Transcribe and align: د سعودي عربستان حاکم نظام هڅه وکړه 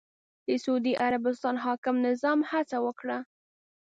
د 0.45 0.47
سعودي 0.63 0.93
عربستان 1.05 1.55
حاکم 1.65 1.95
نظام 2.07 2.39
هڅه 2.51 2.77
وکړه 2.85 3.17